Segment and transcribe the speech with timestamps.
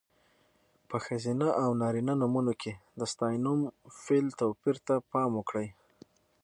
[0.89, 3.59] په ښځینه او نارینه نومونو کې د ستاینوم،
[4.01, 4.25] فعل...
[4.39, 5.67] توپیر ته پام وکړئ.